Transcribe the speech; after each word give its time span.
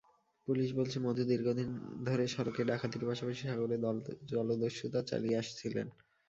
Police 0.47 0.69
বলছে, 0.77 0.97
মধু 0.99 1.23
দীর্ঘদিন 1.29 1.69
ধরে 2.07 2.23
সড়কে 2.27 2.61
ডাকাতির 2.69 3.03
পাশাপাশি 3.09 3.41
সাগরে 3.43 3.75
জলদস্যুতা 4.31 4.99
চালিয়ে 5.09 5.39
আসছিলেন। 5.41 5.87